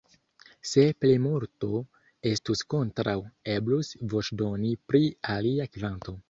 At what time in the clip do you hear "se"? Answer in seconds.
0.69-0.85